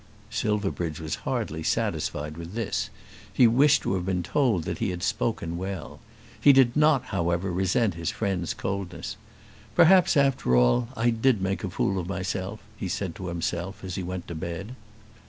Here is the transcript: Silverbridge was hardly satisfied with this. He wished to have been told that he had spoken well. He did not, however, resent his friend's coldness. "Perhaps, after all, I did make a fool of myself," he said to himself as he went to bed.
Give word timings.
Silverbridge 0.31 0.99
was 0.99 1.13
hardly 1.29 1.61
satisfied 1.61 2.35
with 2.35 2.53
this. 2.55 2.89
He 3.31 3.45
wished 3.45 3.83
to 3.83 3.93
have 3.93 4.03
been 4.03 4.23
told 4.23 4.63
that 4.63 4.79
he 4.79 4.89
had 4.89 5.03
spoken 5.03 5.57
well. 5.57 5.99
He 6.41 6.51
did 6.53 6.75
not, 6.75 7.03
however, 7.13 7.51
resent 7.51 7.93
his 7.93 8.09
friend's 8.09 8.55
coldness. 8.55 9.15
"Perhaps, 9.75 10.17
after 10.17 10.55
all, 10.55 10.87
I 10.97 11.11
did 11.11 11.39
make 11.39 11.63
a 11.63 11.69
fool 11.69 11.99
of 11.99 12.09
myself," 12.09 12.61
he 12.75 12.87
said 12.87 13.13
to 13.13 13.27
himself 13.27 13.83
as 13.83 13.93
he 13.93 14.01
went 14.01 14.27
to 14.29 14.33
bed. 14.33 14.73